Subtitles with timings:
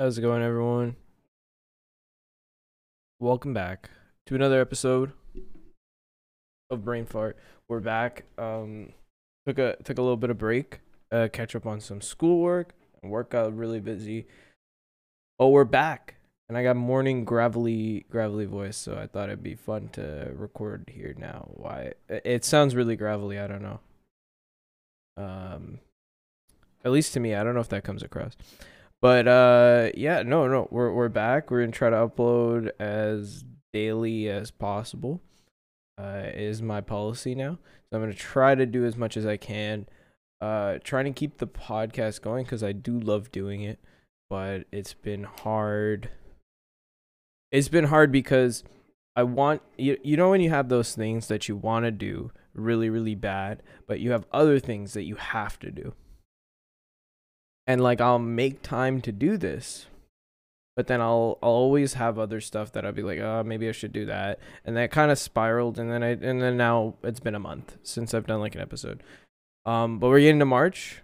[0.00, 0.94] How's it going, everyone?
[3.18, 3.90] Welcome back
[4.26, 5.10] to another episode
[6.70, 7.36] of Brain Fart.
[7.66, 8.22] We're back.
[8.38, 8.92] Um,
[9.44, 13.10] took a took a little bit of break, uh, catch up on some schoolwork and
[13.10, 14.28] work got really busy.
[15.40, 16.14] Oh, we're back,
[16.48, 20.92] and I got morning gravelly gravelly voice, so I thought it'd be fun to record
[20.94, 21.48] here now.
[21.54, 21.94] Why?
[22.08, 23.40] It, it sounds really gravelly.
[23.40, 23.80] I don't know.
[25.16, 25.80] Um,
[26.84, 28.36] at least to me, I don't know if that comes across.
[29.00, 31.50] But uh yeah, no, no, we're we're back.
[31.50, 35.20] We're gonna try to upload as daily as possible.
[36.00, 37.58] Uh is my policy now.
[37.90, 39.86] So I'm gonna try to do as much as I can.
[40.40, 43.78] Uh trying to keep the podcast going because I do love doing it,
[44.28, 46.10] but it's been hard.
[47.52, 48.64] It's been hard because
[49.14, 52.32] I want you you know when you have those things that you want to do
[52.52, 55.94] really, really bad, but you have other things that you have to do
[57.68, 59.86] and like I'll make time to do this
[60.78, 63.72] but then I'll I'll always have other stuff that I'll be like, oh, maybe I
[63.72, 67.18] should do that, and that kind of spiraled, and then I and then now it's
[67.18, 69.02] been a month since I've done like an episode,
[69.66, 71.02] um, but we're getting to March,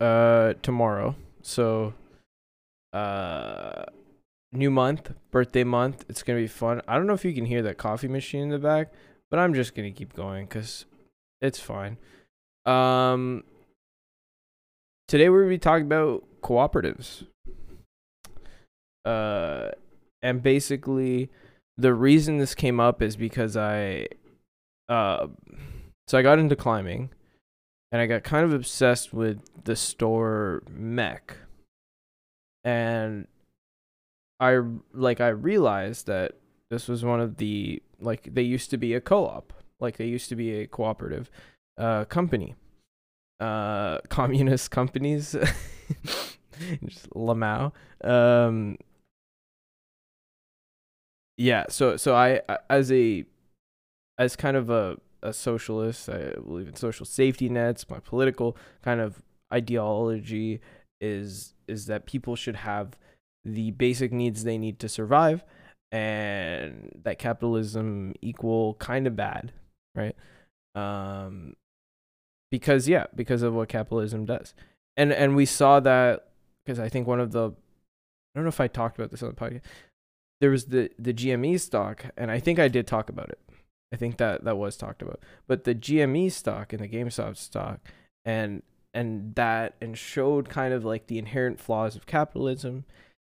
[0.00, 1.94] uh, tomorrow, so,
[2.92, 3.84] uh,
[4.50, 6.82] new month, birthday month, it's gonna be fun.
[6.88, 8.92] I don't know if you can hear that coffee machine in the back,
[9.30, 10.86] but I'm just gonna keep going because
[11.40, 11.98] it's fine.
[12.66, 13.44] Um,
[15.10, 17.26] today we're gonna be talking about cooperatives.
[19.04, 19.70] Uh,
[20.22, 21.30] and basically,
[21.76, 24.06] the reason this came up is because I,
[24.88, 25.26] uh,
[26.06, 27.10] so I got into climbing,
[27.90, 31.34] and I got kind of obsessed with the store MEC,
[32.62, 33.26] and
[34.38, 34.60] I
[34.92, 36.36] like I realized that
[36.70, 40.28] this was one of the like they used to be a co-op, like they used
[40.28, 41.32] to be a cooperative,
[41.78, 42.54] uh, company
[43.40, 45.32] uh communist companies
[46.84, 47.72] just lamau.
[48.04, 48.76] Um
[51.36, 53.24] yeah so so i as a
[54.18, 59.00] as kind of a a socialist i believe in social safety nets my political kind
[59.00, 59.22] of
[59.52, 60.60] ideology
[61.00, 62.98] is is that people should have
[63.44, 65.42] the basic needs they need to survive
[65.92, 69.52] and that capitalism equal kind of bad
[69.94, 70.16] right?
[70.74, 71.54] Um
[72.50, 74.54] because yeah because of what capitalism does.
[74.96, 76.30] And and we saw that
[76.64, 79.30] because i think one of the i don't know if i talked about this on
[79.30, 79.62] the podcast
[80.40, 83.38] there was the the gme stock and i think i did talk about it.
[83.92, 85.18] I think that that was talked about.
[85.48, 87.80] But the gme stock and the gamestop stock
[88.24, 88.62] and
[88.94, 92.84] and that and showed kind of like the inherent flaws of capitalism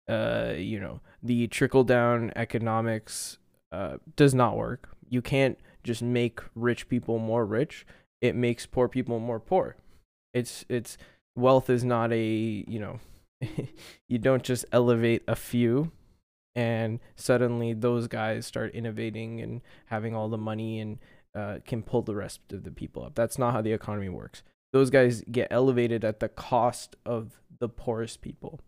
[0.10, 3.38] uh you know the trickle down economics
[3.72, 4.90] uh does not work.
[5.10, 7.86] You can't just make rich people more rich
[8.22, 9.76] it makes poor people more poor.
[10.34, 10.98] It's it's
[11.36, 12.24] wealth is not a,
[12.68, 13.00] you know,
[14.08, 15.92] you don't just elevate a few
[16.56, 21.00] and suddenly those guys start innovating and having all the money and
[21.34, 23.16] uh, can pull the rest of the people up.
[23.16, 24.44] That's not how the economy works.
[24.74, 28.60] Those guys get elevated at the cost of the poorest people.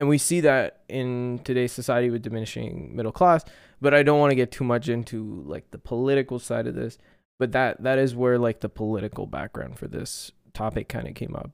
[0.00, 3.44] And we see that in today's society with diminishing middle class,
[3.80, 6.98] but I don't want to get too much into like the political side of this
[7.40, 11.34] but that that is where like the political background for this topic kind of came
[11.34, 11.50] up.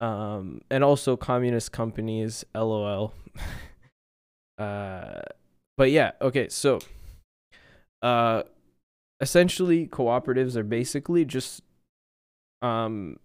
[0.00, 3.12] Um and also communist companies lol.
[4.56, 5.20] Uh
[5.76, 6.78] but yeah okay so
[8.02, 8.44] uh
[9.20, 11.60] essentially cooperatives are basically just
[12.62, 13.18] um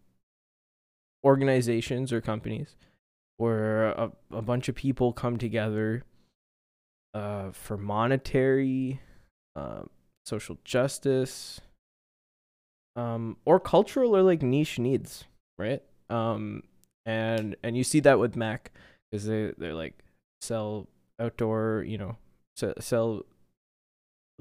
[1.24, 2.76] organizations or companies
[3.38, 6.04] where a, a bunch of people come together
[7.14, 9.00] uh for monetary
[9.56, 9.88] um
[10.30, 11.60] social justice,
[12.96, 15.26] um, or cultural or like niche needs,
[15.58, 15.82] right?
[16.10, 16.64] Um,
[17.06, 18.72] and and you see that with Mac
[19.10, 20.04] because they they're like
[20.42, 20.88] sell
[21.20, 22.18] outdoor, you know,
[22.80, 23.24] sell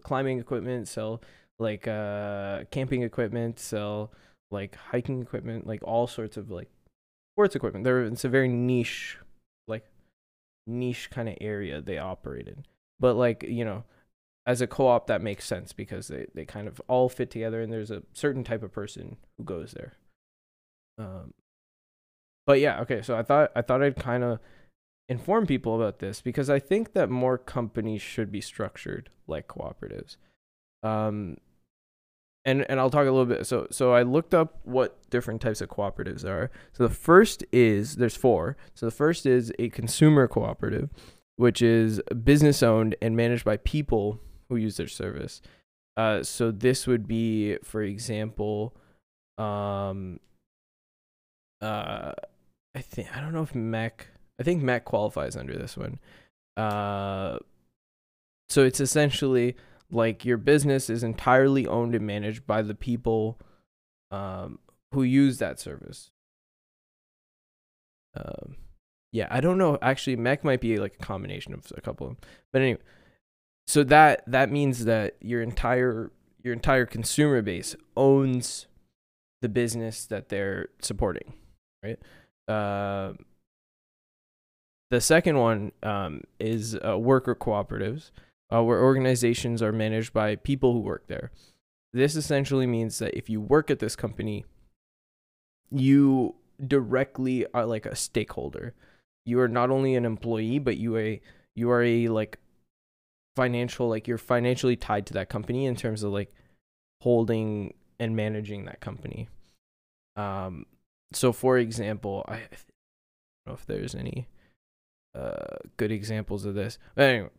[0.02, 1.22] climbing equipment, sell
[1.58, 4.12] like uh camping equipment, sell
[4.50, 6.68] like hiking equipment, like all sorts of like
[7.34, 7.84] sports equipment.
[7.84, 9.18] There it's a very niche
[9.66, 9.84] like
[10.66, 12.64] niche kind of area they operate in.
[13.00, 13.84] But like, you know,
[14.48, 17.70] as a co-op that makes sense because they, they kind of all fit together and
[17.70, 19.92] there's a certain type of person who goes there.
[20.98, 21.34] Um
[22.46, 24.38] but yeah okay so i thought i thought i'd kind of
[25.10, 30.16] inform people about this because i think that more companies should be structured like cooperatives.
[30.82, 31.36] Um
[32.46, 35.60] and and i'll talk a little bit so so i looked up what different types
[35.60, 36.50] of cooperatives are.
[36.72, 38.56] So the first is there's four.
[38.74, 40.88] So the first is a consumer cooperative
[41.36, 45.40] which is business owned and managed by people who use their service.
[45.96, 48.74] Uh, so this would be, for example,
[49.36, 50.20] um,
[51.60, 52.12] uh,
[52.74, 53.92] I think I don't know if MEC
[54.38, 55.98] I think MEC qualifies under this one.
[56.56, 57.38] Uh,
[58.48, 59.56] so it's essentially
[59.90, 63.38] like your business is entirely owned and managed by the people
[64.10, 64.58] um,
[64.92, 66.10] who use that service.
[68.16, 68.56] Um,
[69.12, 69.78] yeah, I don't know.
[69.80, 72.28] Actually, MEC might be like a combination of a couple of them.
[72.52, 72.80] But anyway,
[73.68, 76.10] so that that means that your entire
[76.42, 78.66] your entire consumer base owns
[79.42, 81.34] the business that they're supporting,
[81.84, 81.98] right?
[82.48, 83.12] Uh,
[84.90, 88.10] the second one um, is uh, worker cooperatives,
[88.50, 91.30] uh, where organizations are managed by people who work there.
[91.92, 94.46] This essentially means that if you work at this company,
[95.70, 96.36] you
[96.66, 98.72] directly are like a stakeholder.
[99.26, 101.20] You are not only an employee, but you a
[101.54, 102.38] you are a like
[103.38, 106.34] financial like you're financially tied to that company in terms of like
[107.02, 109.28] holding and managing that company.
[110.16, 110.66] Um,
[111.12, 114.26] so for example, I, I don't know if there's any
[115.14, 116.78] uh good examples of this.
[116.96, 117.30] But anyway,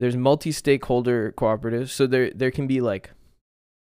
[0.00, 3.10] there's multi-stakeholder cooperatives, so there there can be like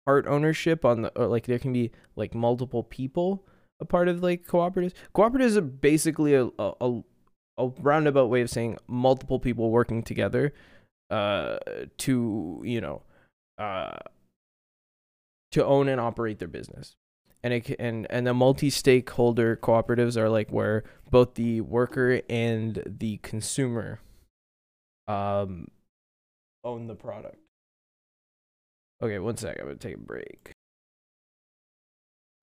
[0.06, 3.46] part ownership on the or like there can be like multiple people
[3.78, 4.94] a part of like cooperatives.
[5.14, 7.00] Cooperatives are basically a a,
[7.56, 10.52] a roundabout way of saying multiple people working together
[11.10, 11.58] uh
[11.98, 13.02] to you know
[13.58, 13.98] uh
[15.52, 16.94] to own and operate their business.
[17.42, 23.16] And it and and the multi-stakeholder cooperatives are like where both the worker and the
[23.18, 24.00] consumer
[25.08, 25.68] um
[26.62, 27.38] own the product.
[29.02, 30.52] Okay one sec i'm gonna take a break.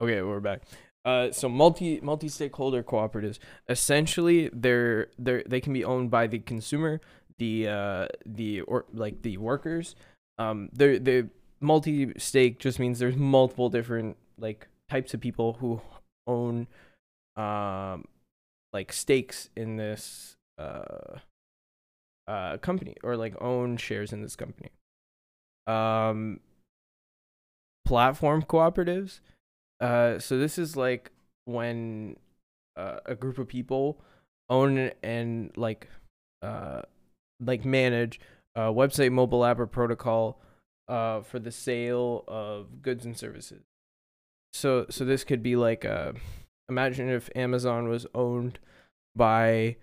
[0.01, 0.63] Okay we're back.
[1.05, 6.39] Uh, so multi multi stakeholder cooperatives essentially they're they're they can be owned by the
[6.39, 6.99] consumer
[7.39, 9.95] the uh the or like the workers
[10.37, 11.23] um they're they
[11.59, 15.81] multi stake just means there's multiple different like types of people who
[16.27, 16.67] own
[17.35, 18.05] um
[18.73, 21.17] like stakes in this uh
[22.27, 24.69] uh company or like own shares in this company.
[25.65, 26.39] Um
[27.85, 29.21] platform cooperatives
[29.79, 31.11] uh so this is like
[31.45, 32.17] when
[32.75, 34.01] uh, a group of people
[34.49, 35.87] own and like
[36.41, 36.81] uh
[37.39, 38.19] like manage
[38.55, 40.41] a website mobile app or protocol
[40.87, 43.63] uh for the sale of goods and services.
[44.53, 46.13] So so this could be like uh
[46.69, 48.59] imagine if Amazon was owned
[49.15, 49.77] by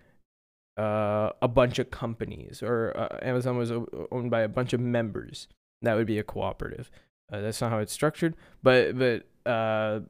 [0.77, 3.71] uh a bunch of companies or uh, Amazon was
[4.11, 5.47] owned by a bunch of members.
[5.83, 6.91] That would be a cooperative.
[7.33, 10.01] Uh, that's not how it's structured but but uh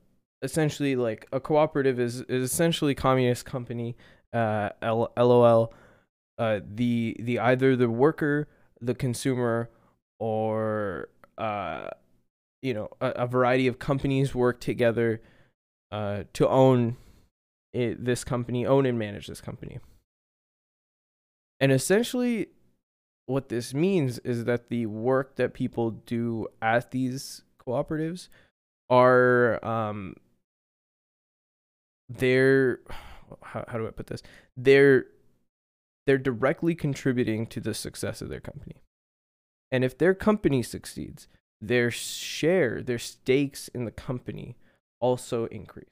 [0.43, 3.97] essentially like a cooperative is is essentially communist company
[4.33, 5.73] uh L- lol
[6.39, 8.49] uh the the either the worker
[8.81, 9.71] the consumer
[10.19, 11.09] or
[11.39, 11.89] uh
[12.63, 15.21] you know a, a variety of companies work together
[15.95, 16.97] uh, to own
[17.73, 19.79] it, this company, own and manage this company.
[21.61, 22.49] And essentially,
[23.27, 28.29] what this means is that the work that people do at these cooperatives
[28.91, 30.15] are um
[32.09, 32.81] they're
[33.43, 34.23] how, how do I put this?
[34.57, 35.07] They're
[36.07, 38.83] they're directly contributing to the success of their company.
[39.71, 41.29] And if their company succeeds,
[41.61, 44.57] their share, their stakes in the company
[45.01, 45.89] also increase.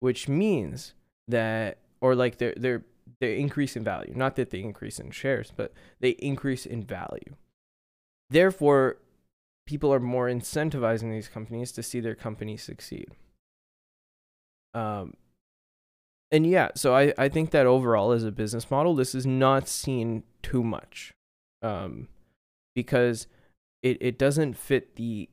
[0.00, 0.94] Which means
[1.26, 2.84] that or like they're they're
[3.20, 4.12] increase in value.
[4.14, 7.34] Not that they increase in shares, but they increase in value.
[8.30, 8.98] Therefore,
[9.66, 13.08] people are more incentivizing these companies to see their company succeed.
[14.74, 15.14] Um
[16.30, 19.68] and yeah, so I, I think that overall as a business model, this is not
[19.68, 21.12] seen too much.
[21.62, 22.08] Um
[22.74, 23.26] because
[23.82, 25.28] it, it doesn't fit the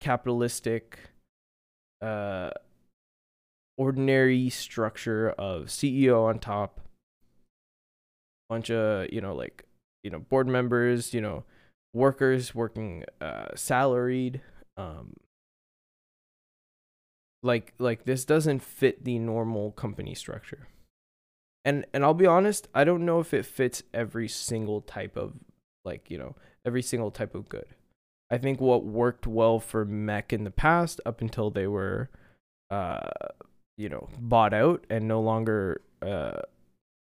[0.00, 0.98] capitalistic
[2.02, 2.50] uh
[3.78, 6.80] ordinary structure of CEO on top
[8.50, 9.64] bunch of you know like
[10.02, 11.44] you know board members you know
[11.94, 14.40] workers working uh salaried
[14.76, 15.14] um
[17.42, 20.68] like like this doesn't fit the normal company structure.
[21.64, 25.34] And and I'll be honest I don't know if it fits every single type of
[25.84, 27.66] like you know every single type of good.
[28.30, 32.10] I think what worked well for MEC in the past, up until they were,
[32.70, 33.08] uh,
[33.76, 36.42] you know, bought out and no longer uh,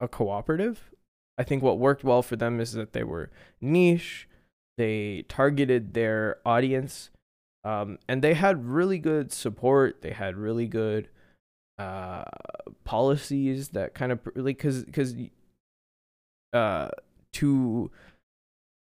[0.01, 0.91] a cooperative,
[1.39, 4.29] I think what worked well for them is that they were niche,
[4.77, 7.11] they targeted their audience,
[7.65, 10.03] um, and they had really good support.
[10.03, 11.09] They had really good
[11.79, 12.25] uh,
[12.85, 15.15] policies that kind of like because because
[16.53, 16.89] uh,
[17.33, 17.91] to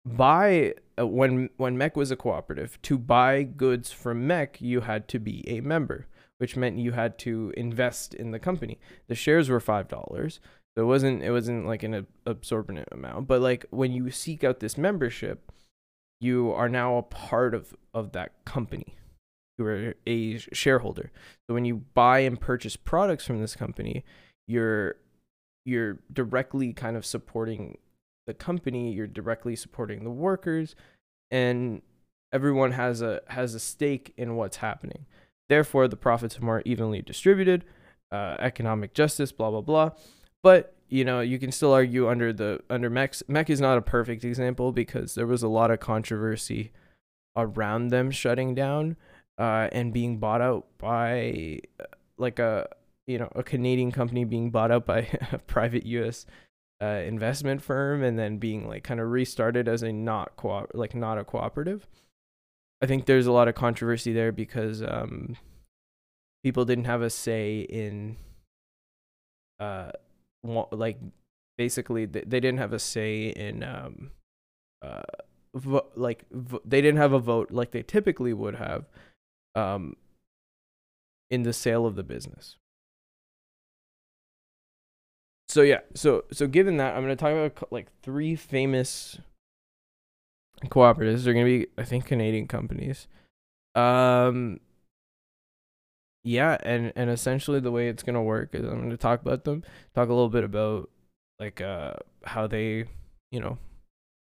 [0.06, 5.06] buy uh, when when MEC was a cooperative to buy goods from MEC, you had
[5.08, 6.06] to be a member,
[6.38, 8.78] which meant you had to invest in the company.
[9.06, 10.40] The shares were five dollars,
[10.74, 13.28] so it wasn't it wasn't like an absorbent amount.
[13.28, 15.52] But like when you seek out this membership,
[16.22, 18.94] you are now a part of of that company.
[19.58, 21.10] You are a shareholder.
[21.46, 24.04] So when you buy and purchase products from this company,
[24.46, 24.96] you're
[25.64, 27.78] you're directly kind of supporting
[28.26, 30.76] the company, you're directly supporting the workers,
[31.30, 31.82] and
[32.32, 35.06] everyone has a has a stake in what's happening.
[35.48, 37.64] Therefore, the profits are more evenly distributed,
[38.12, 39.90] uh, economic justice, blah blah blah.
[40.42, 43.22] But you know, you can still argue under the under MEC.
[43.26, 46.70] MEC is not a perfect example because there was a lot of controversy
[47.34, 48.96] around them shutting down
[49.38, 51.84] uh, and being bought out by uh,
[52.18, 52.68] like a
[53.06, 56.26] you know a Canadian company being bought out by a private U.S.
[56.82, 60.94] Uh, investment firm and then being like kind of restarted as a not co like
[60.94, 61.88] not a cooperative.
[62.82, 65.38] I think there's a lot of controversy there because um,
[66.44, 68.18] people didn't have a say in
[69.58, 69.92] uh
[70.42, 70.98] like
[71.56, 74.10] basically they, didn't have a say in um
[74.82, 75.02] uh
[75.54, 78.86] vo- like vo- they didn't have a vote like they typically would have
[79.54, 79.96] um
[81.30, 82.56] in the sale of the business
[85.52, 89.18] so yeah, so so given that, I'm gonna talk about like three famous
[90.64, 91.24] cooperatives.
[91.24, 93.06] They're gonna be, I think, Canadian companies.
[93.74, 94.60] Um,
[96.24, 99.64] yeah, and and essentially the way it's gonna work is I'm gonna talk about them,
[99.94, 100.90] talk a little bit about
[101.38, 102.84] like uh how they,
[103.30, 103.58] you know,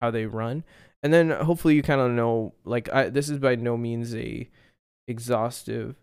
[0.01, 0.63] how they run,
[1.03, 4.49] and then hopefully you kind of know like I this is by no means a
[5.07, 5.95] exhaustive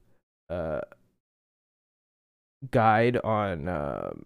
[0.49, 0.81] uh
[2.71, 4.25] guide on um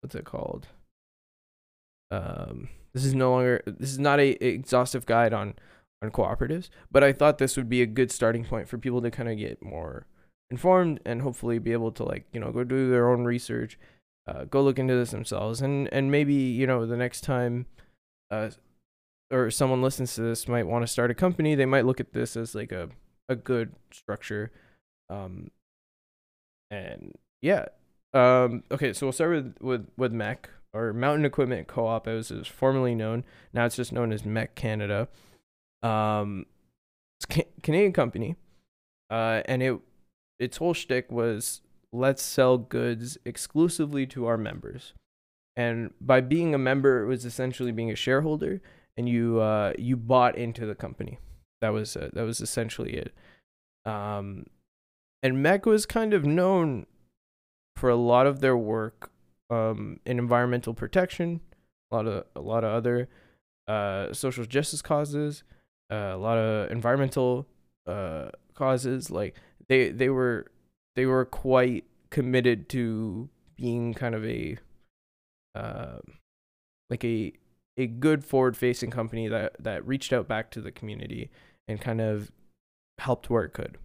[0.00, 0.68] what's it called?
[2.10, 5.54] Um, this is no longer this is not a exhaustive guide on
[6.02, 9.10] on cooperatives, but I thought this would be a good starting point for people to
[9.10, 10.06] kind of get more
[10.50, 13.78] informed and hopefully be able to like you know go do their own research,
[14.26, 17.66] uh, go look into this themselves, and and maybe you know the next time,
[18.30, 18.50] uh,
[19.30, 22.12] or someone listens to this might want to start a company, they might look at
[22.12, 22.88] this as like a
[23.28, 24.50] a good structure,
[25.10, 25.50] um,
[26.70, 27.66] and yeah,
[28.14, 32.46] um, okay, so we'll start with with with MEC or Mountain Equipment Co-op, as is
[32.46, 33.24] formerly known.
[33.52, 35.08] Now it's just known as MEC Canada.
[35.82, 36.46] Um,
[37.20, 38.36] it's a Canadian company,
[39.10, 39.78] uh, and it
[40.38, 41.60] its whole shtick was
[41.92, 44.92] let's sell goods exclusively to our members.
[45.56, 48.60] And by being a member, it was essentially being a shareholder,
[48.96, 51.18] and you uh, you bought into the company.
[51.60, 53.12] That was uh, that was essentially it.
[53.84, 54.46] Um,
[55.22, 56.86] and MEC was kind of known
[57.76, 59.10] for a lot of their work
[59.50, 61.40] um, in environmental protection,
[61.90, 63.08] a lot of a lot of other
[63.66, 65.42] uh, social justice causes,
[65.90, 67.46] uh, a lot of environmental
[67.86, 69.10] uh, causes.
[69.10, 69.34] Like
[69.68, 70.46] they they were
[70.96, 74.56] they were quite committed to being kind of a
[75.54, 75.98] uh,
[76.90, 77.32] like a
[77.76, 81.30] a good forward facing company that that reached out back to the community
[81.66, 82.32] and kind of
[82.98, 83.78] helped where it could.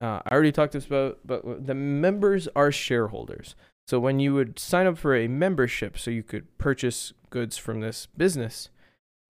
[0.00, 3.56] Uh, I already talked this about, but the members are shareholders.
[3.88, 7.80] So when you would sign up for a membership, so you could purchase goods from
[7.80, 8.68] this business,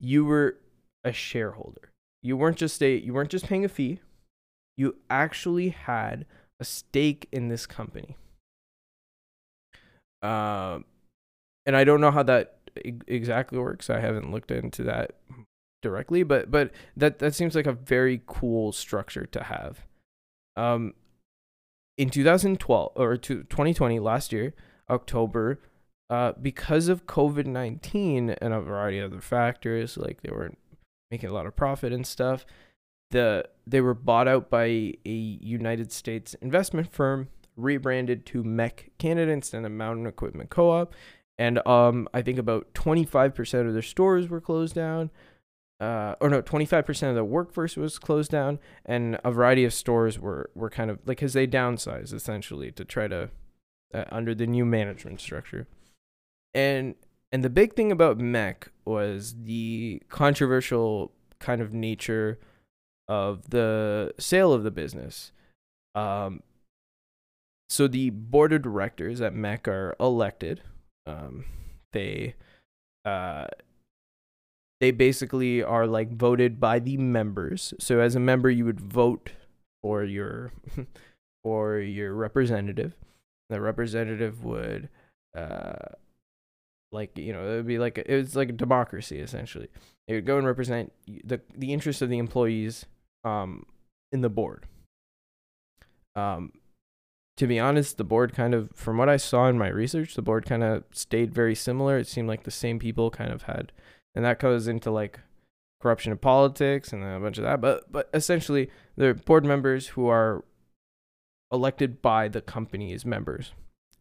[0.00, 0.59] you were
[1.05, 1.93] a shareholder.
[2.23, 4.00] You weren't just a you weren't just paying a fee.
[4.78, 6.25] You actually had
[6.58, 8.16] a stake in this company.
[10.23, 10.87] Um,
[11.66, 12.58] and I don't know how that
[13.06, 13.90] exactly works.
[13.90, 15.16] I haven't looked into that
[15.82, 19.85] directly, but but that that seems like a very cool structure to have.
[20.56, 20.94] Um,
[21.97, 24.54] in 2012 or to 2020, last year,
[24.88, 25.61] October,
[26.11, 30.58] uh, because of COVID 19 and a variety of other factors, like they weren't
[31.11, 32.47] making a lot of profit and stuff,
[33.10, 34.66] the they were bought out by
[35.04, 40.94] a United States investment firm, rebranded to MEC Canada instead of Mountain Equipment Co-op,
[41.38, 45.10] and um, I think about 25% of their stores were closed down.
[45.80, 50.18] Uh, or no, 25% of the workforce was closed down, and a variety of stores
[50.18, 53.30] were, were kind of like, because they downsized essentially to try to,
[53.94, 55.68] uh, under the new management structure.
[56.52, 56.96] And,
[57.30, 62.40] and the big thing about MEC was the controversial kind of nature
[63.08, 65.32] of the sale of the business.
[65.94, 66.42] Um,
[67.68, 70.62] so the board of directors at MEC are elected.
[71.06, 71.44] Um,
[71.92, 72.34] they,
[73.04, 73.46] uh,
[74.80, 77.74] they basically are like voted by the members.
[77.78, 79.30] So as a member, you would vote
[79.82, 80.52] for your
[81.44, 82.94] for your representative.
[83.50, 84.88] The representative would
[85.36, 85.94] uh
[86.90, 89.68] like you know it would be like a, it was like a democracy essentially.
[90.06, 90.92] They would go and represent
[91.24, 92.86] the the interests of the employees
[93.25, 93.66] um
[94.12, 94.66] in the board.
[96.16, 96.52] Um,
[97.37, 100.22] to be honest, the board kind of, from what I saw in my research, the
[100.22, 101.96] board kind of stayed very similar.
[101.96, 103.70] It seemed like the same people kind of had,
[104.14, 105.20] and that goes into like
[105.80, 107.60] corruption of politics and a bunch of that.
[107.60, 110.44] But but essentially, they're board members who are
[111.52, 113.52] elected by the company's members,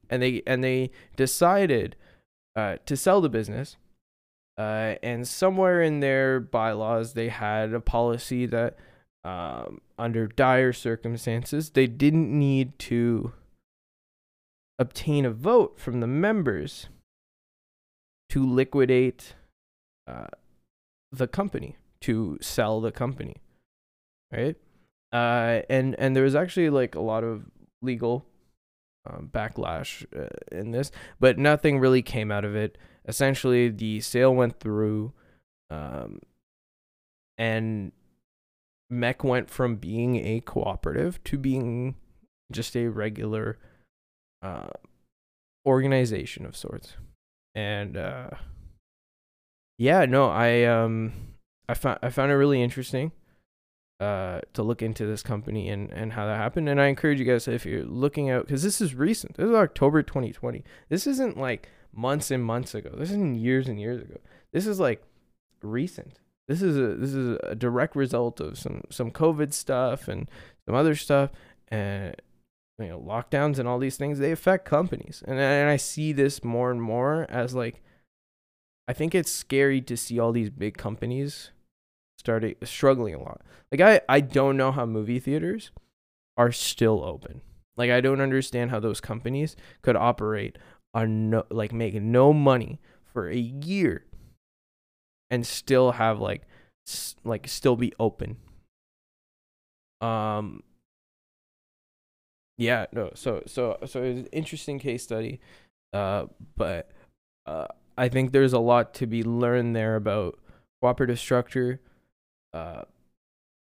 [0.09, 1.95] and they and they decided
[2.55, 3.77] uh, to sell the business.
[4.57, 8.75] Uh, and somewhere in their bylaws, they had a policy that
[9.27, 13.33] um, under dire circumstances, they didn't need to
[14.79, 16.87] obtain a vote from the members
[18.29, 19.35] to liquidate
[20.07, 20.27] uh,
[21.11, 23.35] the company, to sell the company,
[24.31, 24.55] right?
[25.11, 27.43] Uh, and and there was actually like a lot of
[27.81, 28.25] legal
[29.05, 32.77] um, backlash uh, in this, but nothing really came out of it.
[33.05, 35.11] Essentially, the sale went through,
[35.69, 36.21] um,
[37.37, 37.91] and
[38.91, 41.95] MEC went from being a cooperative to being
[42.51, 43.57] just a regular
[44.41, 44.69] uh,
[45.65, 46.93] organization of sorts.
[47.53, 48.29] And uh,
[49.77, 51.13] yeah, no, I um
[51.67, 53.11] I found I found it really interesting
[53.99, 56.69] uh to look into this company and and how that happened.
[56.69, 59.37] And I encourage you guys if you're looking out because this is recent.
[59.37, 60.63] This is October 2020.
[60.89, 62.91] This isn't like months and months ago.
[62.95, 64.17] This isn't years and years ago.
[64.53, 65.03] This is like
[65.61, 70.29] recent this is a this is a direct result of some some COVID stuff and
[70.65, 71.31] some other stuff
[71.67, 72.15] and
[72.79, 76.43] you know lockdowns and all these things they affect companies and and I see this
[76.43, 77.81] more and more as like
[78.87, 81.51] I think it's scary to see all these big companies
[82.17, 83.41] starting struggling a lot.
[83.71, 85.71] Like I I don't know how movie theaters
[86.37, 87.41] are still open.
[87.75, 90.57] Like I don't understand how those companies could operate
[90.93, 92.79] on no like make no money
[93.13, 94.05] for a year
[95.29, 96.43] and still have like
[97.23, 98.37] like still be open.
[100.01, 100.63] Um
[102.57, 103.11] yeah, no.
[103.13, 105.39] So so so it's an interesting case study.
[105.93, 106.91] Uh but
[107.45, 107.67] uh
[107.97, 110.39] I think there's a lot to be learned there about
[110.81, 111.81] cooperative structure.
[112.53, 112.83] Uh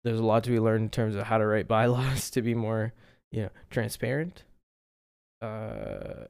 [0.04, 2.54] there's a lot to be learned in terms of how to write bylaws to be
[2.54, 2.92] more,
[3.30, 4.44] you know, transparent.
[5.40, 6.26] Uh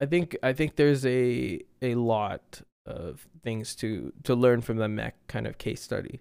[0.00, 4.86] I think I think there's a a lot of things to to learn from the
[4.86, 6.20] MEC kind of case study.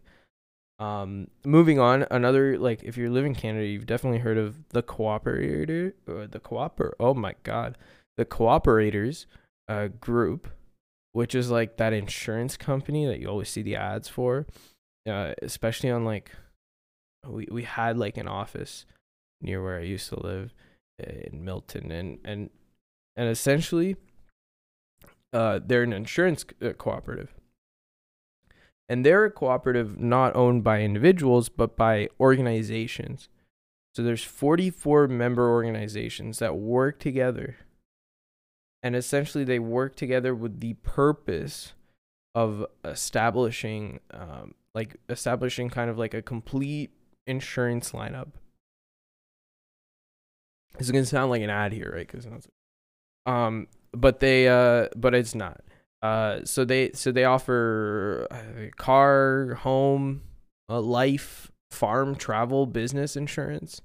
[0.80, 4.82] Um, moving on, another like if you live in Canada, you've definitely heard of the
[4.82, 6.96] cooperator or the cooper.
[7.00, 7.78] Oh my god,
[8.18, 9.28] the Co-operators
[9.68, 10.48] uh, group,
[11.12, 14.46] which is like that insurance company that you always see the ads for,
[15.10, 16.32] uh, especially on like
[17.28, 18.86] we we had like an office
[19.42, 20.54] near where I used to live
[21.00, 22.50] in Milton, and and
[23.16, 23.98] and essentially
[25.34, 27.34] uh, they're an insurance uh, cooperative.
[28.88, 33.30] And they're a cooperative not owned by individuals, but by organizations.
[33.94, 37.58] So there's 44 member organizations that work together.
[38.82, 41.74] And essentially, they work together with the purpose
[42.34, 46.92] of establishing, um, like, establishing kind of like a complete
[47.28, 48.30] insurance lineup.
[50.78, 52.08] This is going to sound like an ad here, right?
[52.10, 52.26] Because
[53.26, 55.62] um, but they uh but it's not.
[56.02, 60.22] Uh so they so they offer uh, car home
[60.70, 63.82] uh, life farm travel business insurance.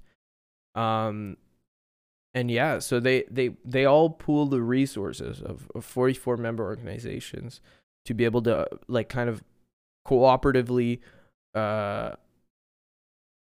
[0.75, 1.37] Um
[2.35, 7.61] and yeah so they they they all pool the resources of, of 44 member organizations
[8.05, 9.43] to be able to like kind of
[10.07, 11.01] cooperatively
[11.55, 12.13] uh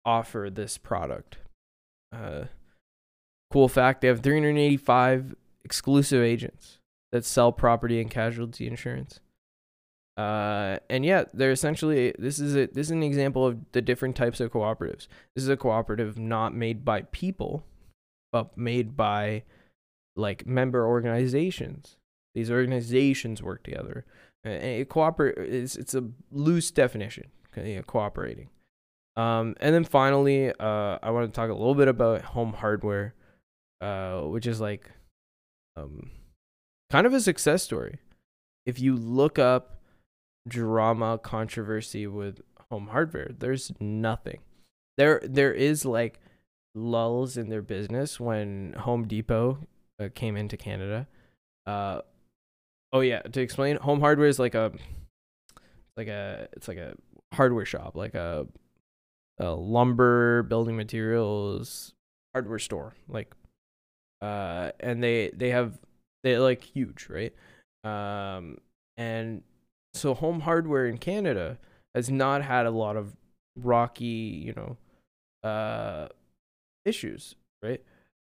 [0.06, 1.38] offer this product.
[2.12, 2.46] Uh
[3.52, 6.80] cool fact they have 385 exclusive agents
[7.12, 9.19] that sell property and casualty insurance.
[10.17, 14.15] Uh, and yeah, they're essentially this is a this is an example of the different
[14.15, 15.08] types of cooperatives.
[15.36, 17.63] This is a cooperative not made by people,
[18.32, 19.43] but made by
[20.15, 21.97] like member organizations.
[22.36, 24.06] These organizations work together.
[24.43, 27.26] And cooperate is it's a loose definition,
[27.88, 28.50] cooperating.
[29.15, 33.13] Um, and then finally, uh, I want to talk a little bit about home hardware,
[33.82, 34.89] uh, which is like
[35.76, 36.12] um,
[36.90, 38.00] kind of a success story.
[38.66, 39.82] If you look up
[40.48, 44.40] drama controversy with home hardware, there's nothing.
[44.98, 46.20] There there is like
[46.76, 49.60] lulls in their business when Home Depot
[50.00, 51.08] uh, came into Canada.
[51.66, 52.02] Uh,
[52.94, 54.72] oh yeah, to explain, home hardware is like a
[55.98, 56.96] like a it's like a
[57.34, 58.48] hardware shop, like a,
[59.40, 61.94] a lumber, building materials,
[62.34, 63.34] hardware store, like
[64.22, 65.80] uh, and they they have
[66.24, 67.34] they like huge, right?
[67.84, 68.58] Um,
[68.98, 69.44] and
[69.94, 71.58] so home hardware in Canada
[71.96, 73.16] has not had a lot of
[73.56, 76.08] rocky, you know, uh,
[76.86, 77.36] issues.
[77.64, 77.82] right?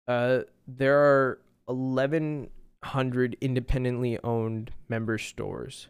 [0.09, 5.89] Uh, there are 1,100 independently owned member stores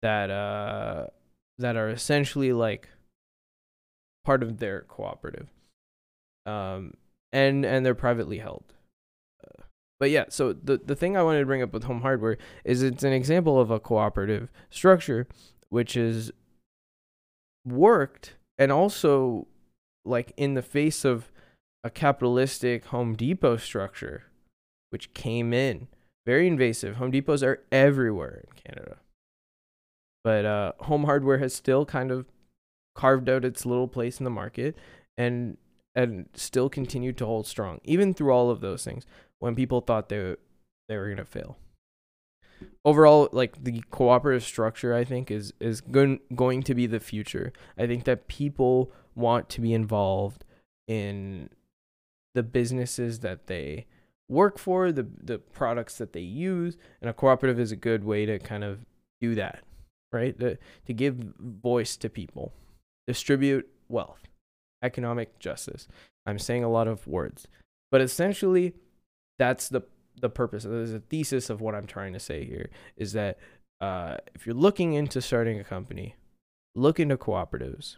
[0.00, 1.06] that uh
[1.58, 2.88] that are essentially like
[4.24, 5.48] part of their cooperative,
[6.46, 6.94] um,
[7.32, 8.74] and and they're privately held.
[10.00, 12.82] But yeah, so the the thing I wanted to bring up with home hardware is
[12.82, 15.26] it's an example of a cooperative structure,
[15.70, 16.30] which is
[17.66, 19.46] worked and also
[20.04, 21.30] like in the face of
[21.84, 24.24] a capitalistic Home Depot structure,
[24.90, 25.88] which came in
[26.28, 26.96] very invasive.
[26.96, 28.98] Home Depots are everywhere in Canada.
[30.22, 32.26] But uh, home hardware has still kind of
[32.94, 34.76] carved out its little place in the market
[35.16, 35.56] and
[35.94, 39.06] and still continued to hold strong, even through all of those things
[39.40, 40.36] when people thought they
[40.88, 41.58] they were gonna fail.
[42.84, 47.52] Overall, like the cooperative structure, I think is is going going to be the future.
[47.78, 50.44] I think that people want to be involved
[50.86, 51.50] in
[52.34, 53.86] the businesses that they
[54.28, 58.26] work for, the the products that they use, and a cooperative is a good way
[58.26, 58.84] to kind of
[59.20, 59.62] do that,
[60.12, 60.38] right?
[60.40, 62.52] To, to give voice to people,
[63.06, 64.22] distribute wealth,
[64.82, 65.88] economic justice.
[66.26, 67.48] I'm saying a lot of words,
[67.90, 68.74] but essentially,
[69.38, 69.82] that's the
[70.20, 70.64] the purpose.
[70.64, 73.38] There's a thesis of what I'm trying to say here is that
[73.80, 76.16] uh, if you're looking into starting a company,
[76.74, 77.96] look into cooperatives.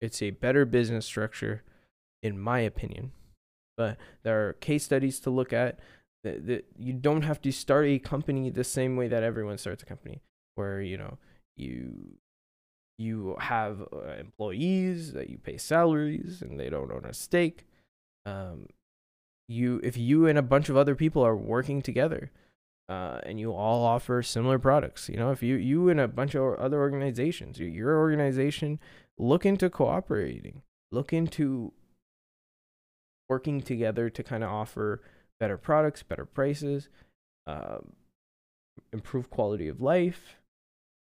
[0.00, 1.62] It's a better business structure,
[2.22, 3.12] in my opinion
[3.80, 5.78] but there are case studies to look at.
[6.22, 9.82] That, that you don't have to start a company the same way that everyone starts
[9.82, 10.20] a company,
[10.54, 11.16] where you know
[11.56, 12.18] you
[12.98, 17.66] you have uh, employees that you pay salaries and they don't own a stake.
[18.26, 18.66] Um,
[19.50, 22.30] you if you and a bunch of other people are working together,
[22.88, 25.08] uh, and you all offer similar products.
[25.08, 28.78] You know, if you you and a bunch of other organizations, your organization,
[29.18, 31.72] look into cooperating, look into
[33.28, 35.02] working together to kind of offer
[35.38, 36.88] better products, better prices,
[37.46, 37.92] um,
[38.92, 40.36] improve quality of life,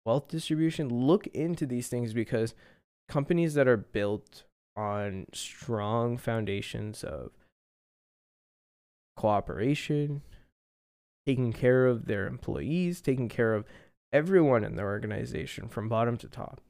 [0.05, 0.89] wealth distribution.
[0.89, 2.55] Look into these things because
[3.07, 4.43] companies that are built
[4.75, 7.31] on strong foundations of
[9.15, 10.21] cooperation,
[11.25, 13.65] taking care of their employees, taking care of
[14.13, 16.61] everyone in their organization from bottom to top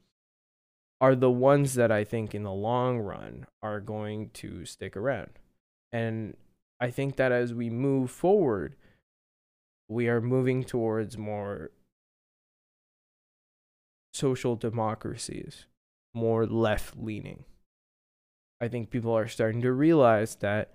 [1.00, 5.30] are the ones that I think in the long run are going to stick around.
[5.90, 6.36] And
[6.78, 8.76] I think that as we move forward,
[9.88, 11.72] we are moving towards more
[14.14, 15.66] social democracies,
[16.14, 17.44] more left leaning.
[18.60, 20.70] I think people are starting to realize that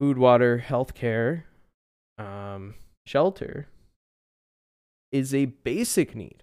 [0.00, 1.44] food, water, healthcare,
[2.18, 2.74] um,
[3.06, 3.68] shelter
[5.12, 6.42] is a basic need.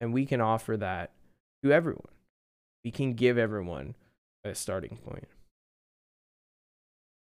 [0.00, 1.12] And we can offer that
[1.62, 2.08] to everyone.
[2.84, 3.94] We can give everyone
[4.44, 5.28] a starting point.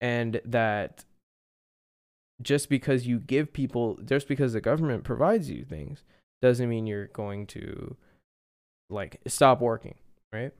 [0.01, 1.05] and that
[2.41, 6.03] just because you give people just because the government provides you things
[6.41, 7.95] doesn't mean you're going to
[8.89, 9.95] like stop working
[10.33, 10.51] right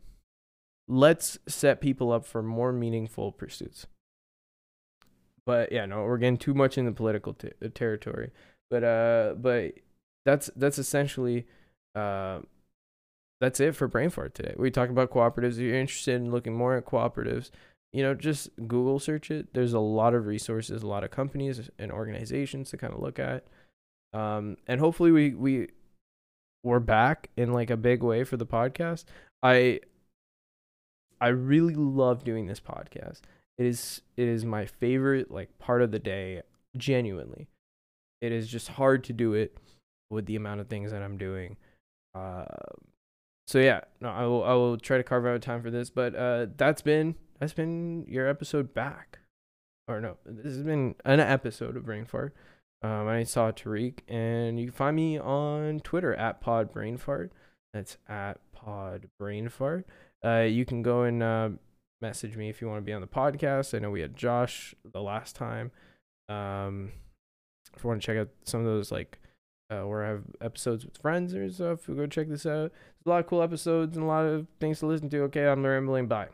[0.87, 3.87] let's set people up for more meaningful pursuits
[5.45, 8.31] but yeah no we're getting too much in the political uh, territory
[8.69, 9.73] but uh but
[10.25, 11.45] that's that's essentially
[11.95, 12.39] uh
[13.41, 16.55] that's it for brain fart today we talked about cooperatives if you're interested in looking
[16.55, 17.51] more at cooperatives
[17.95, 19.53] you know, just Google search it.
[19.53, 23.19] There's a lot of resources, a lot of companies and organizations to kind of look
[23.19, 23.45] at.
[24.11, 25.69] Um, and hopefully we we
[26.61, 29.05] we're back in like a big way for the podcast.
[29.41, 29.79] I
[31.21, 33.21] I really love doing this podcast.
[33.57, 36.41] It is it is my favorite like part of the day,
[36.75, 37.47] genuinely.
[38.21, 39.57] It is just hard to do it
[40.09, 41.57] with the amount of things that I'm doing.
[42.13, 42.45] Uh,
[43.47, 46.15] so yeah, no, I will I will try to carve out time for this, but
[46.15, 49.19] uh, that's been that's been your episode back.
[49.87, 52.33] Or no, this has been an episode of Brain Fart.
[52.81, 57.31] Um, I saw Tariq, and you can find me on Twitter at Pod Brain Fart.
[57.73, 59.85] That's at Pod Brain Fart.
[60.23, 61.49] Uh, you can go and uh,
[62.01, 63.75] message me if you want to be on the podcast.
[63.75, 65.71] I know we had Josh the last time.
[66.29, 66.91] Um,
[67.75, 69.19] if you want to check out some of those like
[69.69, 72.71] uh, where I have episodes with friends or stuff, go check this out.
[72.71, 75.23] There's a lot of cool episodes and a lot of things to listen to.
[75.23, 76.07] Okay, I'm rambling.
[76.07, 76.29] Bye.